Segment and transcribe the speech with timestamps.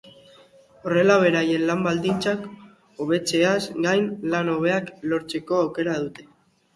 [0.83, 2.47] Horrela beraien lan baldintzak
[3.05, 6.27] hobetzeaz gain lan hobeak lortzeko aukera dute.